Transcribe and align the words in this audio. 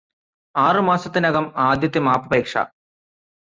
ആറു 0.55 0.79
മാസത്തിനകം 0.79 1.53
ആദ്യത്തെ 1.57 1.99
മാപ്പപേക്ഷ. 1.99 2.53